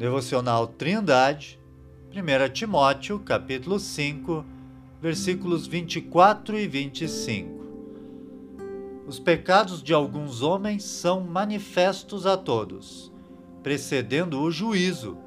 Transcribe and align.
Devocional 0.00 0.66
Trindade, 0.66 1.60
1 2.10 2.52
Timóteo, 2.54 3.18
capítulo 3.18 3.78
5, 3.78 4.46
versículos 4.98 5.66
24 5.66 6.58
e 6.58 6.66
25. 6.66 7.66
Os 9.06 9.18
pecados 9.18 9.82
de 9.82 9.92
alguns 9.92 10.40
homens 10.40 10.84
são 10.84 11.20
manifestos 11.20 12.24
a 12.24 12.34
todos, 12.38 13.12
precedendo 13.62 14.40
o 14.40 14.50
juízo, 14.50 15.18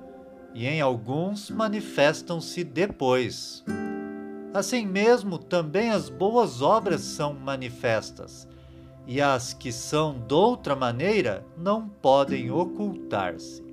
e 0.55 0.65
em 0.65 0.81
alguns 0.81 1.51
manifestam-se 1.51 2.63
depois. 2.63 3.63
Assim 4.55 4.87
mesmo, 4.87 5.37
também 5.37 5.91
as 5.91 6.09
boas 6.09 6.63
obras 6.63 7.01
são 7.01 7.35
manifestas, 7.35 8.47
e 9.05 9.21
as 9.21 9.53
que 9.53 9.71
são 9.71 10.17
doutra 10.17 10.75
maneira 10.75 11.45
não 11.55 11.87
podem 11.87 12.49
ocultar-se. 12.49 13.72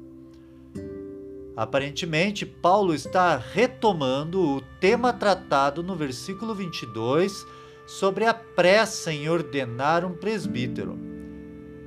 Aparentemente, 1.61 2.47
Paulo 2.47 2.95
está 2.95 3.37
retomando 3.37 4.41
o 4.41 4.63
tema 4.81 5.13
tratado 5.13 5.83
no 5.83 5.95
versículo 5.95 6.55
22 6.55 7.47
sobre 7.87 8.25
a 8.25 8.33
pressa 8.33 9.13
em 9.13 9.29
ordenar 9.29 10.03
um 10.03 10.15
presbítero. 10.15 10.99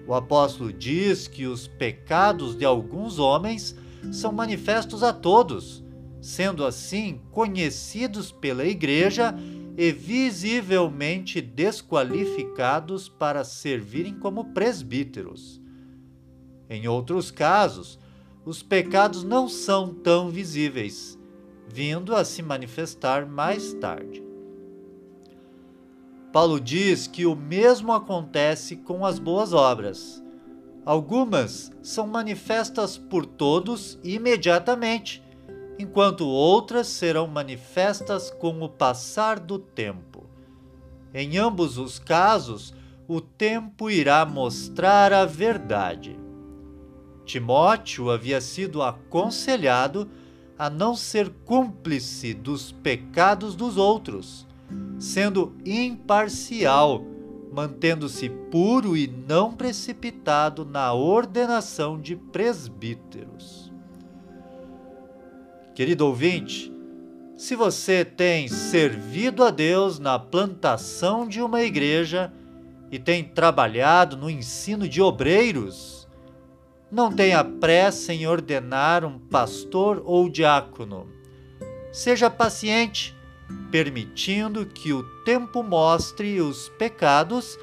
O 0.05 0.13
apóstolo 0.13 0.71
diz 0.71 1.27
que 1.27 1.47
os 1.47 1.67
pecados 1.67 2.55
de 2.55 2.63
alguns 2.63 3.17
homens 3.17 3.75
são 4.11 4.31
manifestos 4.31 5.01
a 5.01 5.11
todos 5.11 5.83
sendo 6.21 6.63
assim 6.63 7.19
conhecidos 7.31 8.31
pela 8.31 8.63
Igreja 8.63 9.33
e 9.75 9.91
visivelmente 9.91 11.41
desqualificados 11.41 13.09
para 13.09 13.43
servirem 13.43 14.19
como 14.19 14.53
presbíteros. 14.53 15.59
Em 16.69 16.87
outros 16.87 17.31
casos, 17.31 17.97
os 18.45 18.61
pecados 18.61 19.23
não 19.23 19.47
são 19.47 19.93
tão 19.93 20.29
visíveis, 20.29 21.17
vindo 21.67 22.15
a 22.15 22.25
se 22.25 22.41
manifestar 22.41 23.25
mais 23.25 23.73
tarde. 23.73 24.23
Paulo 26.31 26.59
diz 26.59 27.07
que 27.07 27.25
o 27.25 27.35
mesmo 27.35 27.93
acontece 27.93 28.75
com 28.77 29.05
as 29.05 29.19
boas 29.19 29.53
obras. 29.53 30.21
Algumas 30.85 31.71
são 31.81 32.07
manifestas 32.07 32.97
por 32.97 33.25
todos 33.25 33.99
imediatamente, 34.03 35.23
enquanto 35.77 36.27
outras 36.27 36.87
serão 36.87 37.27
manifestas 37.27 38.29
com 38.31 38.61
o 38.61 38.67
passar 38.67 39.39
do 39.39 39.57
tempo. 39.57 40.27
Em 41.13 41.37
ambos 41.37 41.77
os 41.77 41.99
casos, 41.99 42.73
o 43.07 43.21
tempo 43.21 43.89
irá 43.89 44.25
mostrar 44.25 45.13
a 45.13 45.25
verdade. 45.25 46.22
Timóteo 47.25 48.09
havia 48.09 48.41
sido 48.41 48.81
aconselhado 48.81 50.09
a 50.57 50.69
não 50.69 50.95
ser 50.95 51.29
cúmplice 51.45 52.33
dos 52.33 52.71
pecados 52.71 53.55
dos 53.55 53.77
outros, 53.77 54.47
sendo 54.99 55.55
imparcial, 55.65 57.03
mantendo-se 57.51 58.29
puro 58.29 58.95
e 58.95 59.07
não 59.07 59.53
precipitado 59.53 60.65
na 60.65 60.93
ordenação 60.93 61.99
de 61.99 62.15
presbíteros. 62.15 63.71
Querido 65.73 66.05
ouvinte, 66.05 66.71
se 67.35 67.55
você 67.55 68.05
tem 68.05 68.47
servido 68.47 69.43
a 69.43 69.49
Deus 69.49 69.97
na 69.97 70.19
plantação 70.19 71.27
de 71.27 71.41
uma 71.41 71.63
igreja 71.63 72.31
e 72.91 72.99
tem 72.99 73.23
trabalhado 73.23 74.15
no 74.15 74.29
ensino 74.29 74.87
de 74.87 75.01
obreiros, 75.01 76.02
não 76.93 77.11
tenha 77.11 77.43
pressa 77.43 78.13
em 78.13 78.27
ordenar 78.27 79.03
um 79.03 79.17
pastor 79.17 80.01
ou 80.05 80.29
diácono. 80.29 81.07
Seja 81.91 82.29
paciente, 82.29 83.15
permitindo 83.71 84.65
que 84.65 84.93
o 84.93 85.03
tempo 85.23 85.63
mostre 85.63 86.39
os 86.39 86.69
pecados 86.69 87.57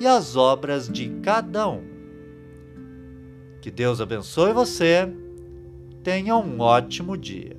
e 0.00 0.06
as 0.06 0.34
obras 0.36 0.88
de 0.88 1.08
cada 1.22 1.68
um. 1.68 1.84
Que 3.60 3.70
Deus 3.70 4.00
abençoe 4.00 4.52
você 4.52 5.08
Tenha 6.02 6.36
um 6.36 6.58
ótimo 6.58 7.16
dia. 7.16 7.56